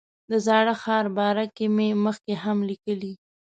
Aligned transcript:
د 0.31 0.33
زاړه 0.45 0.73
ښار 0.81 1.05
باره 1.17 1.45
کې 1.55 1.65
مې 1.75 1.89
مخکې 2.05 2.33
هم 2.43 2.57
لیکلي. 2.69 3.13